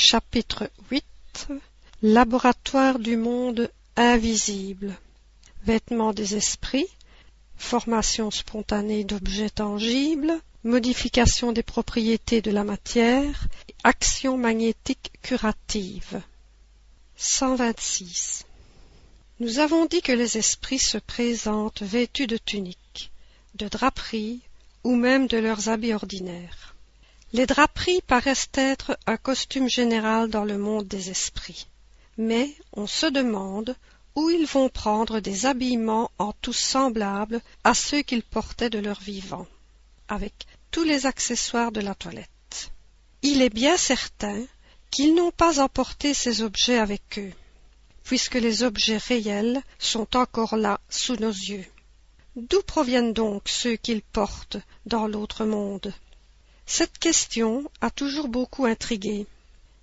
[0.00, 1.48] Chapitre 8
[2.02, 4.96] Laboratoire du monde invisible.
[5.64, 6.86] Vêtements des esprits.
[7.56, 10.32] Formation spontanée d'objets tangibles.
[10.62, 13.48] Modification des propriétés de la matière.
[13.82, 16.22] Action magnétique curative.
[17.16, 18.46] 126
[19.40, 23.10] Nous avons dit que les esprits se présentent vêtus de tuniques,
[23.56, 24.42] de draperies
[24.84, 26.76] ou même de leurs habits ordinaires.
[27.34, 31.66] Les draperies paraissent être un costume général dans le monde des esprits.
[32.16, 33.76] Mais on se demande
[34.14, 39.00] où ils vont prendre des habillements en tout semblables à ceux qu'ils portaient de leur
[39.00, 39.46] vivant,
[40.08, 40.32] avec
[40.70, 42.70] tous les accessoires de la toilette.
[43.22, 44.42] Il est bien certain
[44.90, 47.32] qu'ils n'ont pas emporté ces objets avec eux,
[48.04, 51.66] puisque les objets réels sont encore là sous nos yeux.
[52.36, 55.92] D'où proviennent donc ceux qu'ils portent dans l'autre monde?
[56.70, 59.26] Cette question a toujours beaucoup intrigué,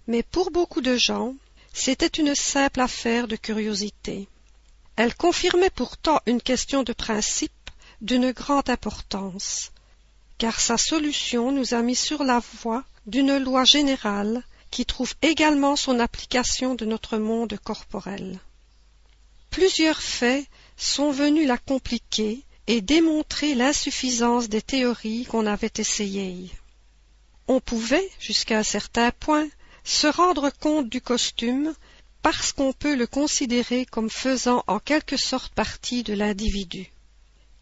[0.05, 1.33] mais pour beaucoup de gens,
[1.73, 4.27] c'était une simple affaire de curiosité.
[4.95, 7.51] Elle confirmait pourtant une question de principe
[8.01, 9.71] d'une grande importance,
[10.37, 15.75] car sa solution nous a mis sur la voie d'une loi générale qui trouve également
[15.75, 18.39] son application de notre monde corporel.
[19.49, 20.45] Plusieurs faits
[20.77, 26.51] sont venus la compliquer et démontrer l'insuffisance des théories qu'on avait essayées
[27.47, 29.47] on pouvait, jusqu'à un certain point,
[29.83, 31.73] se rendre compte du costume
[32.21, 36.91] parce qu'on peut le considérer comme faisant en quelque sorte partie de l'individu.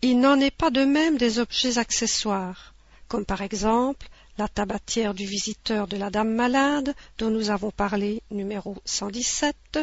[0.02, 2.74] Il n'en est pas de même des objets accessoires,
[3.08, 8.22] comme par exemple la tabatière du visiteur de la dame malade dont nous avons parlé
[8.32, 9.80] numéro 117,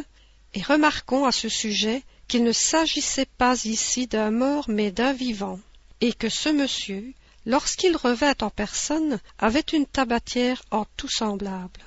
[0.55, 5.61] et remarquons à ce sujet qu'il ne s'agissait pas ici d'un mort mais d'un vivant,
[6.01, 7.13] et que ce monsieur
[7.47, 11.81] lorsqu'il revint en personne, avait une tabatière en tout semblable.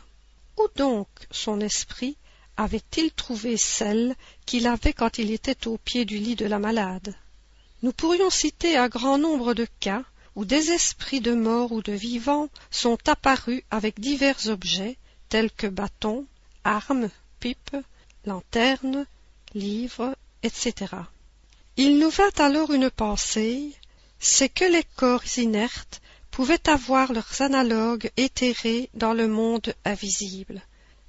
[0.57, 2.17] Où donc son esprit
[2.57, 7.15] avait-il trouvé celle qu'il avait quand il était au pied du lit de la malade?
[7.81, 10.03] Nous pourrions citer un grand nombre de cas
[10.35, 14.97] où des esprits de morts ou de vivants sont apparus avec divers objets,
[15.29, 16.25] tels que bâtons,
[16.63, 17.77] armes, pipes,
[18.25, 19.05] lanternes,
[19.53, 20.95] livres, etc.
[21.77, 23.73] Il nous vint alors une pensée
[24.25, 26.01] c'est que les corps inertes
[26.31, 30.61] pouvaient avoir leurs analogues éthérés dans le monde invisible,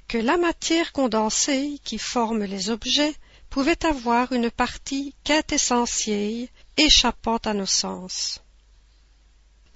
[0.08, 3.14] que la matière condensée qui forme les objets
[3.50, 8.42] pouvait avoir une partie quintessentielle échappant à nos sens.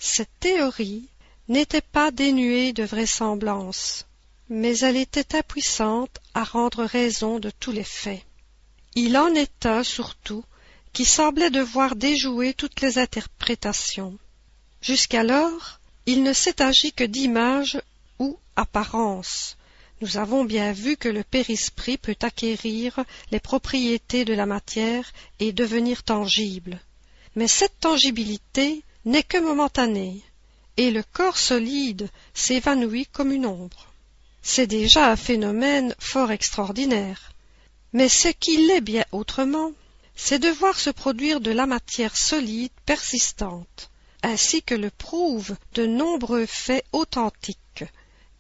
[0.00, 1.08] Cette théorie
[1.46, 4.04] n'était pas dénuée de vraisemblance,
[4.48, 8.24] mais elle était impuissante à rendre raison de tous les faits.
[8.96, 9.32] Il en
[9.64, 10.44] un surtout
[10.92, 14.18] qui semblait devoir déjouer toutes les interprétations.
[14.80, 17.80] Jusqu'alors, il ne s'est agi que d'images
[18.18, 19.56] ou apparences.
[20.00, 23.00] Nous avons bien vu que le périsprit peut acquérir
[23.32, 26.80] les propriétés de la matière et devenir tangible.
[27.34, 30.22] Mais cette tangibilité n'est que momentanée,
[30.76, 33.88] et le corps solide s'évanouit comme une ombre.
[34.42, 37.32] C'est déjà un phénomène fort extraordinaire.
[37.92, 39.72] Mais ce qu'il est bien autrement,
[40.20, 43.88] c'est de voir se produire de la matière solide persistante,
[44.24, 47.84] ainsi que le prouvent de nombreux faits authentiques,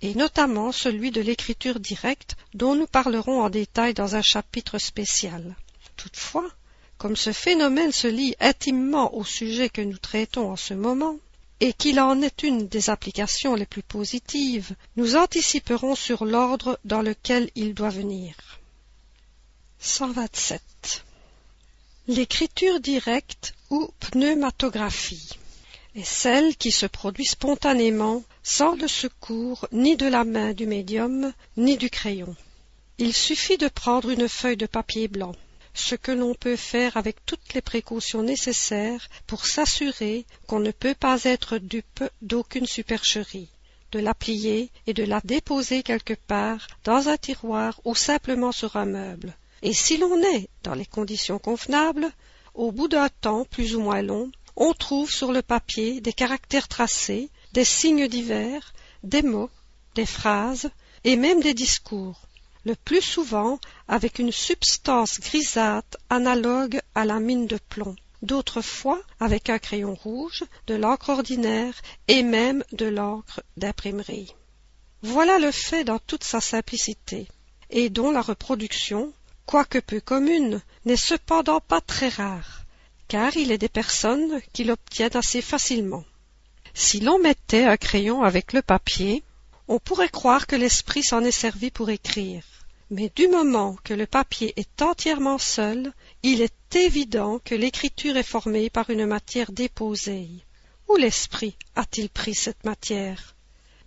[0.02, 5.54] et notamment celui de l'écriture directe dont nous parlerons en détail dans un chapitre spécial.
[5.96, 6.50] Toutefois,
[6.98, 11.16] comme ce phénomène se lie intimement au sujet que nous traitons en ce moment,
[11.60, 17.02] et qu'il en est une des applications les plus positives, nous anticiperons sur l'ordre dans
[17.02, 18.34] lequel il doit venir.
[19.78, 21.04] 127.
[22.10, 25.38] L'écriture directe ou pneumatographie
[25.94, 31.34] est celle qui se produit spontanément sans le secours ni de la main du médium
[31.58, 32.34] ni du crayon.
[32.96, 35.34] Il suffit de prendre une feuille de papier blanc,
[35.74, 40.94] ce que l'on peut faire avec toutes les précautions nécessaires pour s'assurer qu'on ne peut
[40.94, 43.50] pas être dupe d'aucune supercherie,
[43.92, 48.76] de la plier et de la déposer quelque part dans un tiroir ou simplement sur
[48.76, 52.10] un meuble, et si l'on est dans les conditions convenables,
[52.54, 56.68] au bout d'un temps plus ou moins long, on trouve sur le papier des caractères
[56.68, 58.72] tracés, des signes divers,
[59.02, 59.50] des mots,
[59.94, 60.70] des phrases
[61.04, 62.22] et même des discours,
[62.64, 69.00] le plus souvent avec une substance grisâtre analogue à la mine de plomb, d'autres fois
[69.20, 71.74] avec un crayon rouge, de l'encre ordinaire
[72.08, 74.34] et même de l'encre d'imprimerie.
[75.02, 77.28] Voilà le fait dans toute sa simplicité,
[77.70, 79.12] et dont la reproduction,
[79.48, 82.66] quoique peu commune, n'est cependant pas très rare,
[83.08, 86.04] car il est des personnes qui l'obtiennent assez facilement.
[86.74, 89.24] Si l'on mettait un crayon avec le papier,
[89.70, 92.42] On pourrait croire que l'esprit s'en est servi pour écrire.
[92.90, 95.92] Mais du moment que le papier est entièrement seul,
[96.22, 100.30] il est évident que l'écriture est formée par une matière déposée.
[100.88, 103.36] Où l'esprit a-t-il pris cette matière?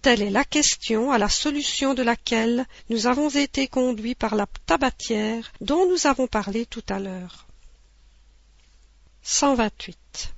[0.02, 4.48] Telle est la question à la solution de laquelle nous avons été conduits par la
[4.66, 7.46] tabatière dont nous avons parlé tout à l'heure.
[9.22, 10.34] 128.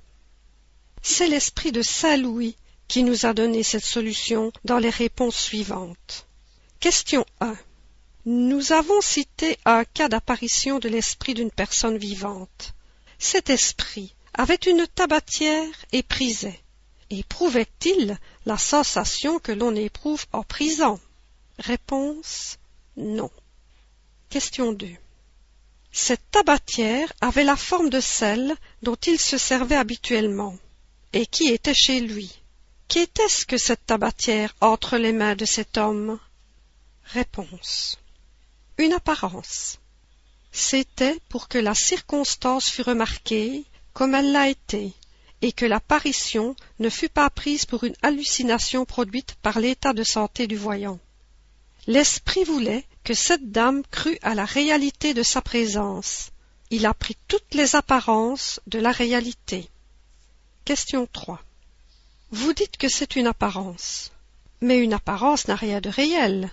[1.02, 2.56] C'est l'esprit de Saint Louis
[2.88, 6.26] qui nous a donné cette solution dans les réponses suivantes.
[6.80, 7.56] Question 1.
[8.26, 12.74] Nous avons cité un cas d'apparition de l'esprit d'une personne vivante.
[13.18, 16.63] Cet esprit avait une tabatière et prisait.
[17.10, 20.98] Éprouvait-il la sensation que l'on éprouve en prison?
[21.58, 22.58] Réponse
[22.96, 23.30] non.
[24.28, 24.88] Question 2.
[25.92, 30.56] Cette tabatière avait la forme de celle dont il se servait habituellement,
[31.12, 32.42] et qui était chez lui?
[32.88, 36.18] Qu'était-ce que cette tabatière entre les mains de cet homme?
[37.04, 37.98] Réponse
[38.78, 39.78] une apparence.
[40.52, 44.92] C'était pour que la circonstance fût remarquée comme elle l'a été,
[45.44, 50.46] et que l'apparition ne fût pas prise pour une hallucination produite par l'état de santé
[50.46, 50.98] du voyant.
[51.86, 56.30] L'esprit voulait que cette dame crût à la réalité de sa présence.
[56.70, 59.68] Il a pris toutes les apparences de la réalité.
[60.64, 61.42] Question 3.
[62.30, 64.12] Vous dites que c'est une apparence.
[64.62, 66.48] Mais une apparence n'a rien de réel.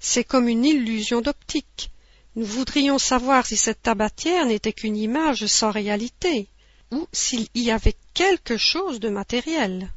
[0.00, 1.92] C'est comme une illusion d'optique.
[2.34, 6.48] Nous voudrions savoir si cette tabatière n'était qu'une image sans réalité,
[6.92, 9.90] ou s'il y avait quelque chose de matériel?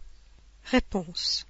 [0.64, 1.46] Réponse.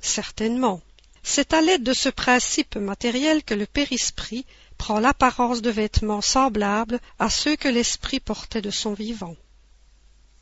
[0.00, 0.80] Certainement.
[1.22, 4.46] C'est à l'aide de ce principe matériel que le périsprit
[4.78, 9.34] prend l'apparence de vêtements semblables à ceux que l'esprit portait de son vivant.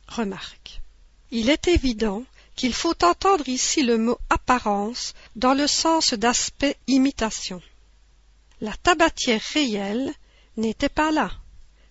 [0.08, 0.82] Remarque.
[1.30, 2.24] Il est évident
[2.56, 7.62] qu'il faut entendre ici le mot apparence dans le sens d'aspect imitation.
[8.60, 10.12] La tabatière réelle
[10.56, 11.30] n'était pas là.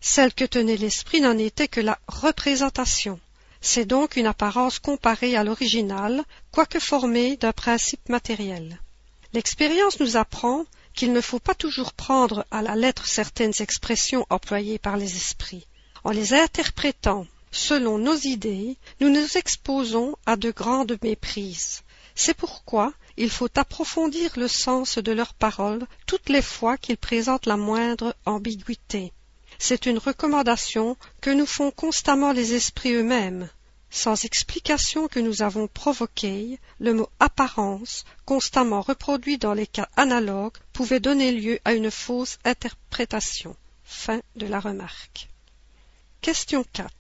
[0.06, 3.22] Celle que tenait l'esprit n'en était que la représentation.
[3.62, 8.82] C'est donc une apparence comparée à l'original, quoique formée d'un principe matériel.
[9.32, 14.78] L'expérience nous apprend qu'il ne faut pas toujours prendre à la lettre certaines expressions employées
[14.78, 15.66] par les esprits.
[16.04, 21.82] En les interprétant selon nos idées, nous nous exposons à de grandes méprises.
[22.14, 27.46] C'est pourquoi il faut approfondir le sens de leurs paroles toutes les fois qu'ils présentent
[27.46, 29.14] la moindre ambiguïté.
[29.66, 33.50] C'est une recommandation que nous font constamment les esprits eux-mêmes.
[33.90, 40.58] Sans explication que nous avons provoquée, le mot apparence, constamment reproduit dans les cas analogues,
[40.74, 43.56] pouvait donner lieu à une fausse interprétation.
[46.20, 46.92] Question 4.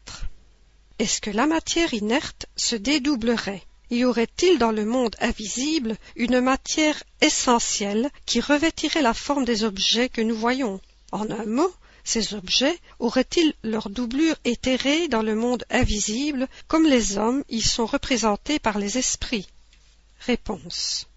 [0.99, 3.63] Est-ce que la matière inerte se dédoublerait?
[3.91, 10.07] Y aurait-il dans le monde invisible une matière essentielle qui revêtirait la forme des objets
[10.07, 10.79] que nous voyons?
[11.11, 11.71] En un mot,
[12.03, 17.85] ces objets auraient-ils leur doublure éthérée dans le monde invisible comme les hommes y sont
[17.85, 19.47] représentés par les esprits?
[20.19, 21.07] Réponse.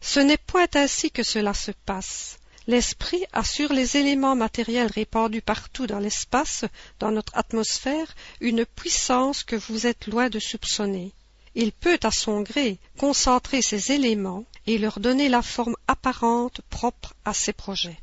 [0.00, 2.38] Ce n'est point ainsi que cela se passe.
[2.66, 6.64] L'esprit a sur les éléments matériels répandus partout dans l'espace,
[7.00, 11.12] dans notre atmosphère, une puissance que vous êtes loin de soupçonner.
[11.54, 17.14] Il peut, à son gré, concentrer ces éléments et leur donner la forme apparente propre
[17.24, 17.98] à ses projets.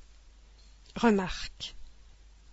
[0.95, 1.75] Remarque.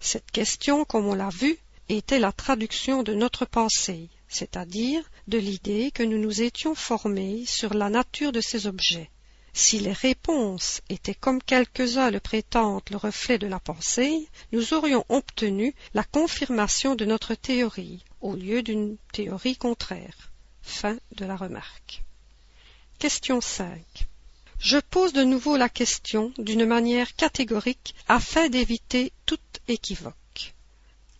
[0.07, 1.59] Cette question, comme on l'a vu,
[1.89, 7.75] était la traduction de notre pensée, c'est-à-dire de l'idée que nous nous étions formés sur
[7.75, 9.11] la nature de ces objets.
[9.53, 15.05] Si les réponses étaient comme quelques-uns le prétendent le reflet de la pensée, nous aurions
[15.09, 20.31] obtenu la confirmation de notre théorie, au lieu d'une théorie contraire.
[20.63, 22.05] Fin de la remarque.
[23.01, 24.07] Question 5.
[24.59, 30.55] Je pose de nouveau la question d'une manière catégorique afin d'éviter toute équivoque.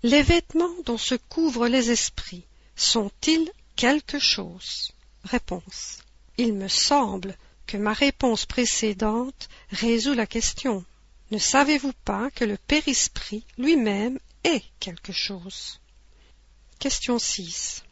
[0.03, 2.45] Les vêtements dont se couvrent les esprits
[2.77, 4.93] sont-ils quelque chose?
[5.25, 5.99] Réponse.
[6.39, 10.85] Il me semble que ma réponse précédente résout la question.
[11.31, 15.81] Ne savez-vous pas que le périsprit lui-même est quelque chose?
[16.79, 17.83] Question 6.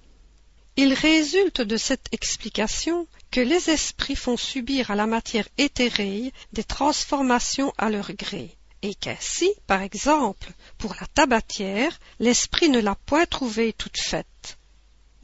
[0.77, 6.63] Il résulte de cette explication que les esprits font subir à la matière éthérée des
[6.63, 13.27] transformations à leur gré, et qu'ainsi, par exemple, pour la tabatière, l'esprit ne l'a point
[13.27, 14.57] trouvée toute faite,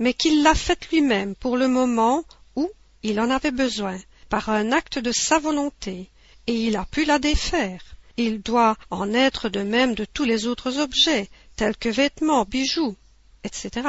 [0.00, 2.24] mais qu'il l'a faite lui-même pour le moment
[2.56, 2.68] où
[3.04, 3.96] il en avait besoin,
[4.28, 6.10] par un acte de sa volonté,
[6.48, 7.94] et il a pu la défaire.
[8.16, 12.96] Il doit en être de même de tous les autres objets, tels que vêtements, bijoux,
[13.44, 13.88] etc.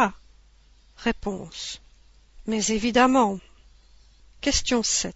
[0.97, 1.81] Réponse.
[2.45, 3.39] Mais évidemment.
[4.41, 5.15] Question 7.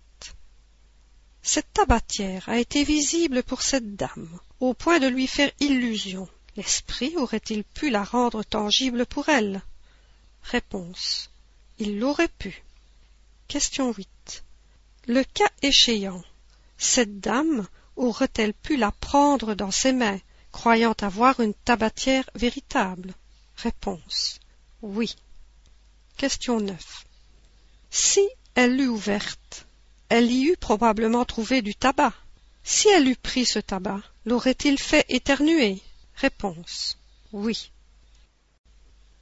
[1.42, 6.30] Cette tabatière a été visible pour cette dame, au point de lui faire illusion.
[6.56, 9.64] L'esprit aurait-il pu la rendre tangible pour elle?
[10.44, 11.32] Réponse.
[11.80, 12.64] Il l'aurait pu.
[13.48, 14.44] Question 8.
[15.08, 16.24] Le cas échéant,
[16.78, 20.20] cette dame aurait-elle pu la prendre dans ses mains,
[20.52, 23.16] croyant avoir une tabatière véritable?
[23.58, 24.40] Réponse.
[24.84, 25.16] Oui.
[26.16, 27.06] Question 9.
[27.90, 28.22] Si
[28.56, 29.68] elle l'eût ouverte,
[30.10, 32.14] elle y eût probablement trouvé du tabac.
[32.64, 35.82] Si elle eût pris ce tabac, l'aurait-il fait éternuer?
[36.16, 36.98] Réponse.
[37.34, 37.72] Oui.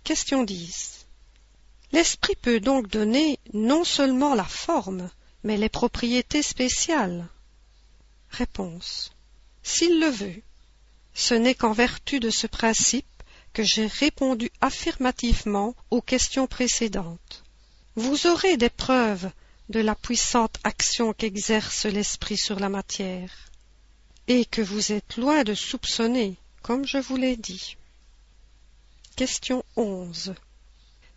[0.03, 1.05] Question 10.
[1.91, 5.09] L'esprit peut donc donner non seulement la forme,
[5.43, 7.27] mais les propriétés spéciales.
[8.29, 9.11] Réponse.
[9.63, 10.41] S'il le veut.
[11.13, 13.05] Ce n'est qu'en vertu de ce principe
[13.53, 17.42] que j'ai répondu affirmativement aux questions précédentes.
[17.95, 19.29] Vous aurez des preuves
[19.69, 23.31] de la puissante action qu'exerce l'esprit sur la matière,
[24.27, 27.77] et que vous êtes loin de soupçonner, comme je vous l'ai dit.
[29.15, 30.33] Question 11.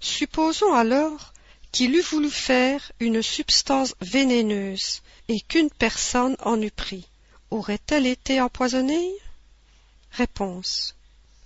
[0.00, 1.32] Supposons alors
[1.72, 7.08] qu'il eût voulu faire une substance vénéneuse et qu'une personne en eût pris.
[7.50, 9.12] Aurait-elle été empoisonnée?
[10.10, 10.94] Réponse.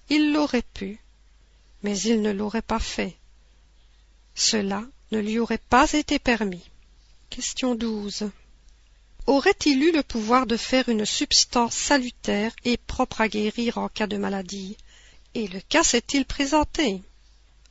[0.09, 0.99] Il l'aurait pu,
[1.83, 3.17] mais il ne l'aurait pas fait.
[4.35, 6.71] Cela ne lui aurait pas été permis.
[7.31, 8.31] Question 12.
[9.26, 14.07] Aurait-il eu le pouvoir de faire une substance salutaire et propre à guérir en cas
[14.07, 14.76] de maladie?
[15.35, 17.02] Et le cas s'est-il présenté?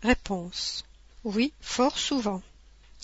[0.01, 0.85] Réponse.
[1.23, 2.41] Oui, fort souvent.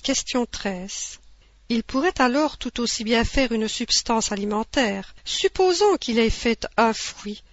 [0.04, 1.20] Question 13.
[1.68, 5.16] Il pourrait alors tout aussi bien faire une substance alimentaire.
[5.26, 7.44] Supposons qu'il ait fait un fruit,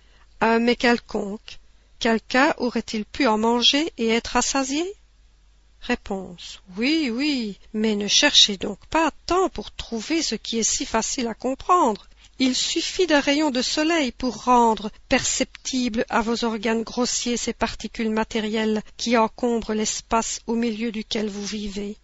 [0.41, 1.59] un mets quelconque.
[1.99, 4.85] Quelqu'un aurait-il pu en manger et être assasié.
[6.77, 11.27] Oui, oui, mais ne cherchez donc pas tant pour trouver ce qui est si facile
[11.27, 12.09] à comprendre.
[12.39, 18.11] Il suffit d'un rayon de soleil pour rendre perceptibles à vos organes grossiers ces particules
[18.11, 21.97] matérielles qui encombrent l'espace au milieu duquel vous vivez.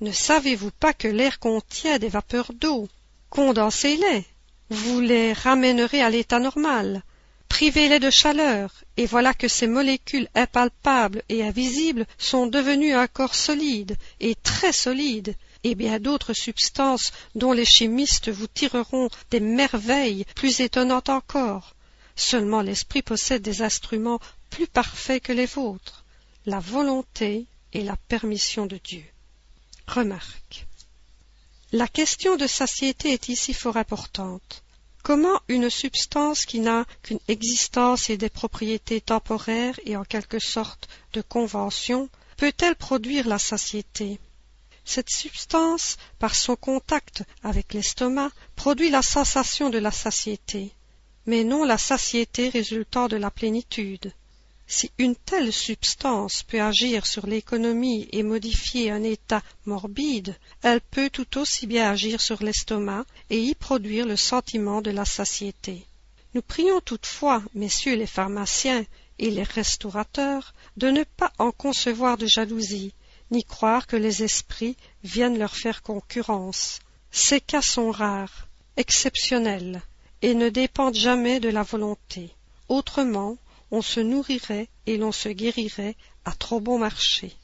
[0.00, 2.88] Ne savez-vous pas que l'air contient des vapeurs d'eau?
[3.30, 4.24] Condensez-les.
[4.70, 7.02] Vous les ramènerez à l'état normal
[7.48, 13.34] privez-les de chaleur, et voilà que ces molécules impalpables et invisibles sont devenues un corps
[13.34, 15.34] solide, et très solide,
[15.64, 21.74] et bien d'autres substances dont les chimistes vous tireront des merveilles plus étonnantes encore.
[22.14, 26.04] Seulement l'esprit possède des instruments plus parfaits que les vôtres,
[26.46, 29.04] la volonté et la permission de Dieu.
[29.86, 30.66] Remarque.
[31.72, 34.62] La question de satiété est ici fort importante.
[35.06, 40.88] Comment une substance qui n'a qu'une existence et des propriétés temporaires et en quelque sorte
[41.12, 44.18] de convention peut-elle produire la satiété?
[44.84, 50.72] Cette substance, par son contact avec l'estomac, produit la sensation de la satiété,
[51.24, 54.12] mais non la satiété résultant de la plénitude.
[54.68, 61.08] Si une telle substance peut agir sur l'économie et modifier un état morbide, elle peut
[61.08, 65.86] tout aussi bien agir sur l'estomac et y produire le sentiment de la satiété.
[66.34, 68.84] Nous prions toutefois, messieurs les pharmaciens
[69.18, 72.92] et les restaurateurs, de ne pas en concevoir de jalousie,
[73.30, 76.80] ni croire que les esprits viennent leur faire concurrence.
[77.10, 79.80] Ces cas sont rares, exceptionnels,
[80.22, 82.30] et ne dépendent jamais de la volonté.
[82.68, 83.38] Autrement,
[83.70, 87.36] on se nourrirait et l'on se guérirait à trop bon marché.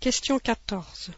[0.00, 1.10] Question 14.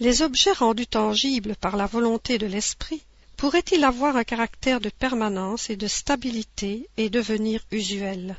[0.00, 3.02] Les objets rendus tangibles par la volonté de l'esprit
[3.36, 8.36] pourraient-ils avoir un caractère de permanence et de stabilité et devenir usuels?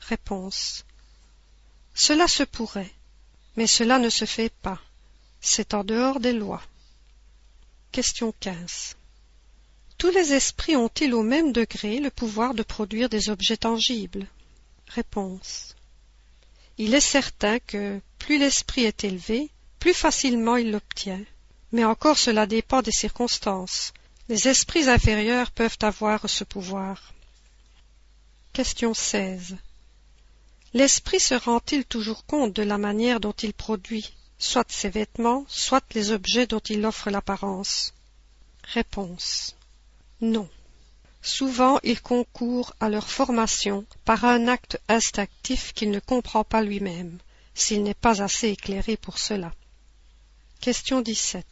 [0.00, 0.84] Réponse.
[1.94, 2.92] Cela se pourrait,
[3.56, 4.80] mais cela ne se fait pas.
[5.40, 6.62] C'est en dehors des lois.
[7.90, 8.96] Question 15.
[9.98, 14.26] Tous les esprits ont-ils au même degré le pouvoir de produire des objets tangibles?
[14.88, 15.74] Réponse.
[16.78, 21.22] Il est certain que plus l'esprit est élevé, plus facilement il l'obtient.
[21.72, 23.92] Mais encore cela dépend des circonstances.
[24.28, 27.12] Les esprits inférieurs peuvent avoir ce pouvoir.
[28.52, 29.56] Question 16.
[30.74, 35.84] L'esprit se rend-il toujours compte de la manière dont il produit, soit ses vêtements, soit
[35.94, 37.92] les objets dont il offre l'apparence?
[38.64, 39.56] Réponse.
[40.22, 40.48] Non.
[41.20, 47.18] Souvent il concourt à leur formation par un acte instinctif qu'il ne comprend pas lui-même,
[47.54, 49.52] s'il n'est pas assez éclairé pour cela.
[50.60, 51.44] Question 17.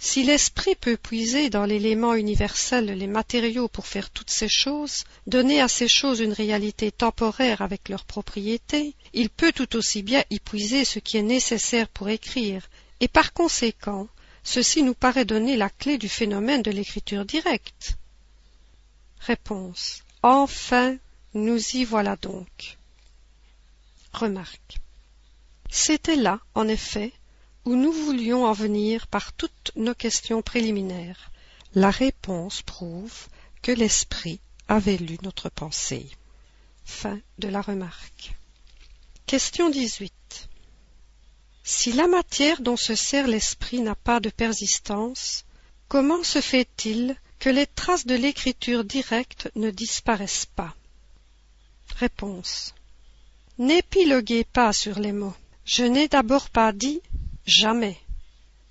[0.00, 5.60] Si l'esprit peut puiser dans l'élément universel les matériaux pour faire toutes ces choses, donner
[5.60, 10.40] à ces choses une réalité temporaire avec leurs propriétés, il peut tout aussi bien y
[10.40, 12.68] puiser ce qui est nécessaire pour écrire,
[13.00, 14.08] et par conséquent
[14.42, 17.96] ceci nous paraît donner la clé du phénomène de l'écriture directe.
[19.20, 20.02] Réponse.
[20.22, 20.96] Enfin,
[21.34, 22.78] nous y voilà donc.
[24.12, 24.78] Remarque.
[25.70, 27.12] C'était là, en effet,
[27.64, 31.30] où nous voulions en venir par toutes nos questions préliminaires.
[31.74, 33.28] La réponse prouve
[33.60, 36.08] que l'esprit avait lu notre pensée.
[36.84, 38.34] Fin de la remarque.
[39.26, 40.48] Question 18.
[41.70, 45.44] Si la matière dont se sert l'esprit n'a pas de persistance,
[45.86, 50.74] comment se fait-il que les traces de l'écriture directe ne disparaissent pas?
[51.96, 52.72] Réponse.
[53.58, 55.36] N'épiloguez pas sur les mots.
[55.66, 57.02] Je n'ai d'abord pas dit
[57.44, 57.98] jamais.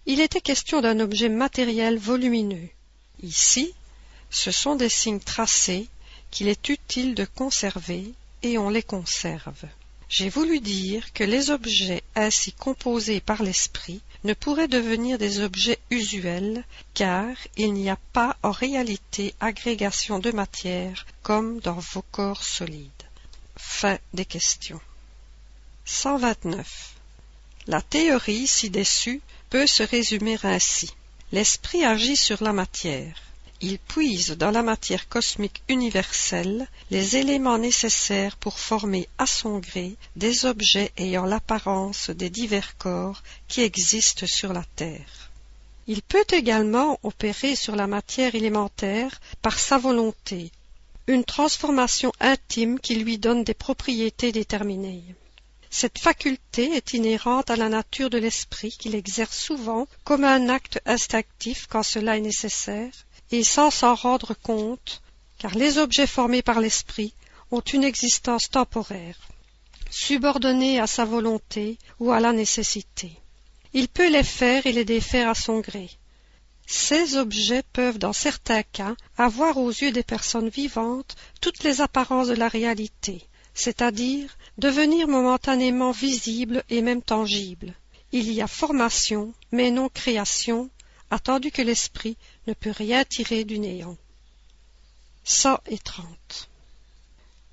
[0.07, 2.67] Il était question d'un objet matériel volumineux.
[3.21, 3.75] Ici,
[4.31, 5.87] ce sont des signes tracés
[6.31, 8.11] qu'il est utile de conserver
[8.41, 9.67] et on les conserve.
[10.09, 15.79] J'ai voulu dire que les objets ainsi composés par l'esprit ne pourraient devenir des objets
[15.89, 22.43] usuels, car il n'y a pas en réalité agrégation de matière comme dans vos corps
[22.43, 22.91] solides.
[23.57, 24.81] Fin des questions.
[25.85, 26.93] 129.
[27.67, 30.93] La théorie ci-dessus peut se résumer ainsi.
[31.33, 33.26] L'esprit agit sur la matière.
[33.59, 39.95] Il puise dans la matière cosmique universelle les éléments nécessaires pour former à son gré
[40.15, 45.31] des objets ayant l'apparence des divers corps qui existent sur la Terre.
[45.87, 50.51] Il peut également opérer sur la matière élémentaire par sa volonté,
[51.07, 55.03] une transformation intime qui lui donne des propriétés déterminées.
[55.69, 60.79] Cette faculté est inhérente à la nature de l'esprit qu'il exerce souvent comme un acte
[60.85, 62.91] instinctif quand cela est nécessaire,
[63.31, 65.01] et sans s'en rendre compte,
[65.37, 67.13] car les objets formés par l'esprit
[67.51, 69.17] ont une existence temporaire,
[69.89, 73.11] subordonnée à sa volonté ou à la nécessité.
[73.73, 75.89] Il peut les faire et les défaire à son gré.
[76.65, 82.27] Ces objets peuvent, dans certains cas, avoir aux yeux des personnes vivantes toutes les apparences
[82.27, 87.73] de la réalité, c'est-à-dire devenir momentanément visibles et même tangibles.
[88.11, 90.69] Il y a formation, mais non création,
[91.09, 93.97] attendu que l'esprit ne peut rien tirer du néant.
[95.83, 96.49] trente.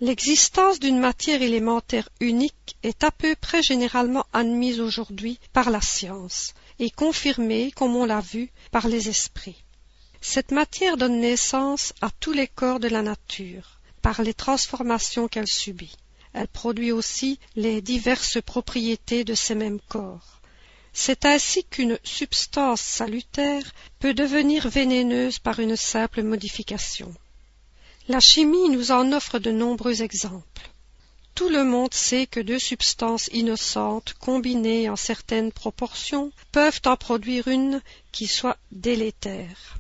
[0.01, 6.55] L'existence d'une matière élémentaire unique est à peu près généralement admise aujourd'hui par la science
[6.79, 9.63] et confirmée, comme on l'a vu, par les esprits.
[10.21, 15.47] Cette matière donne naissance à tous les corps de la nature, par les transformations qu'elle
[15.47, 15.97] subit.
[16.33, 20.41] Elle produit aussi les diverses propriétés de ces mêmes corps.
[20.97, 23.65] C'est ainsi qu'une substance salutaire
[23.99, 27.13] peut devenir vénéneuse par une simple modification.
[28.07, 30.71] La chimie nous en offre de nombreux exemples.
[31.35, 37.49] Tout le monde sait que deux substances innocentes combinées en certaines proportions peuvent en produire
[37.49, 39.79] une qui soit délétère.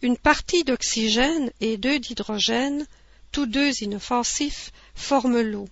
[0.00, 2.86] Une partie d'oxygène et deux d'hydrogène,
[3.30, 5.68] tous deux inoffensifs, forment l'eau.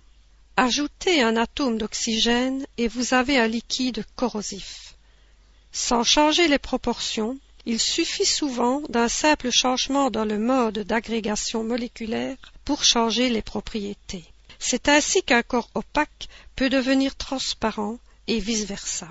[0.57, 4.95] Ajoutez un atome d'oxygène et vous avez un liquide corrosif.
[5.73, 12.37] Sans changer les proportions, il suffit souvent d'un simple changement dans le mode d'agrégation moléculaire
[12.63, 14.23] pour changer les propriétés.
[14.57, 19.09] C'est ainsi qu'un corps opaque peut devenir transparent et vice-versa.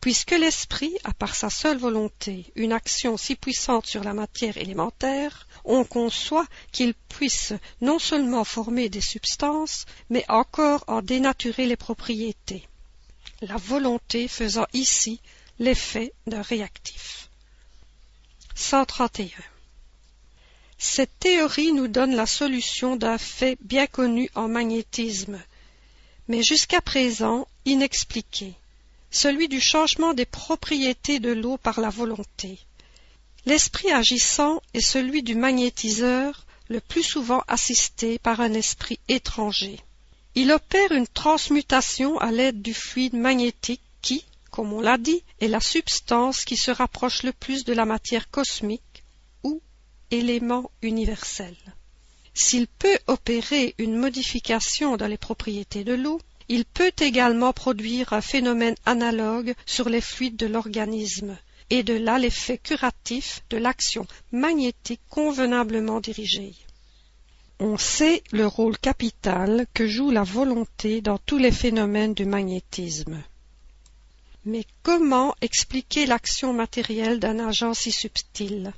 [0.00, 5.46] Puisque l'esprit a par sa seule volonté une action si puissante sur la matière élémentaire,
[5.64, 12.66] on conçoit qu'il puisse non seulement former des substances, mais encore en dénaturer les propriétés,
[13.40, 15.20] la volonté faisant ici
[15.58, 17.28] l'effet d'un réactif.
[18.54, 19.28] 131.
[20.78, 25.40] Cette théorie nous donne la solution d'un fait bien connu en magnétisme,
[26.28, 28.54] mais jusqu'à présent inexpliqué
[29.12, 32.58] celui du changement des propriétés de l'eau par la volonté.
[33.44, 39.80] L'esprit agissant est celui du magnétiseur, le plus souvent assisté par un esprit étranger.
[40.34, 45.48] Il opère une transmutation à l'aide du fluide magnétique qui, comme on l'a dit, est
[45.48, 49.02] la substance qui se rapproche le plus de la matière cosmique
[49.42, 49.60] ou
[50.10, 51.56] élément universel.
[52.34, 58.20] S'il peut opérer une modification dans les propriétés de l'eau, il peut également produire un
[58.20, 61.36] phénomène analogue sur les fluides de l'organisme,
[61.72, 66.54] et de là l'effet curatif de l'action magnétique convenablement dirigée.
[67.58, 73.22] On sait le rôle capital que joue la volonté dans tous les phénomènes du magnétisme.
[74.44, 78.72] Mais comment expliquer l'action matérielle d'un agent si subtil?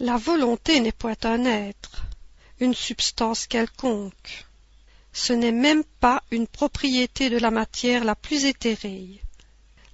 [0.00, 2.06] La volonté n'est point un être,
[2.58, 4.46] une substance quelconque
[5.12, 9.20] ce n'est même pas une propriété de la matière la plus éthérée.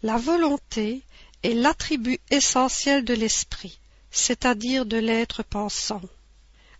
[0.03, 1.03] La volonté
[1.43, 3.79] est l'attribut essentiel de l'esprit,
[4.11, 6.03] c'est-à-dire de l'être pensant.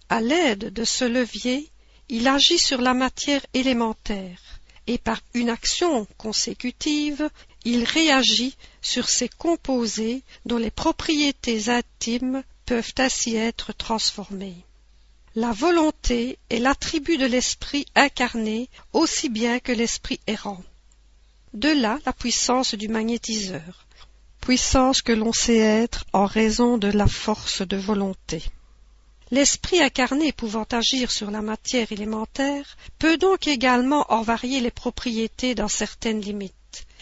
[0.09, 1.71] À l'aide de ce levier,
[2.09, 4.41] il agit sur la matière élémentaire,
[4.87, 7.29] et par une action consécutive,
[7.65, 14.65] il réagit sur ses composés dont les propriétés intimes peuvent ainsi être transformées.
[15.35, 20.63] La volonté est l'attribut de l'esprit incarné aussi bien que l'esprit errant.
[21.53, 23.87] De là la puissance du magnétiseur,
[24.41, 28.43] puissance que l'on sait être en raison de la force de volonté.
[29.31, 35.55] L'esprit incarné pouvant agir sur la matière élémentaire peut donc également en varier les propriétés
[35.55, 36.55] dans certaines limites.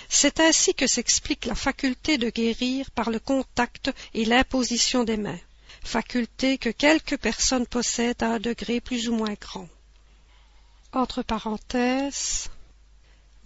[0.09, 5.39] C'est ainsi que s'explique la faculté de guérir par le contact et l'imposition des mains,
[5.85, 9.69] faculté que quelques personnes possèdent à un degré plus ou moins grand.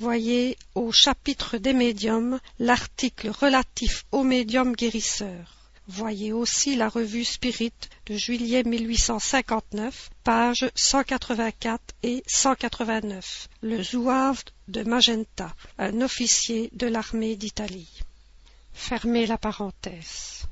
[0.01, 5.71] Voyez au chapitre des médiums l'article relatif aux médiums guérisseurs.
[5.89, 7.75] Voyez aussi la revue Spirit
[8.07, 13.49] de juillet 1859, pages 184 et 189.
[13.61, 18.01] Le zouave de Magenta, un officier de l'armée d'Italie.
[18.73, 20.47] Fermez la parenthèse.